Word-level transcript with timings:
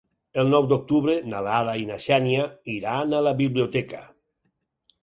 El 0.43 0.47
nou 0.53 0.69
d'octubre 0.71 1.17
na 1.33 1.41
Lara 1.49 1.75
i 1.83 1.85
na 1.91 1.99
Xènia 2.07 2.49
iran 2.79 3.15
a 3.19 3.21
la 3.29 3.39
biblioteca. 3.45 4.03